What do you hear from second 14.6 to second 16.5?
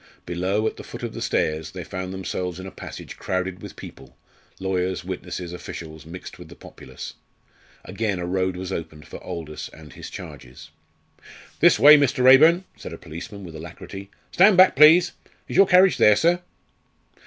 please! Is your carriage there, sir?"